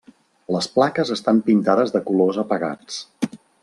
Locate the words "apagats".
2.47-3.03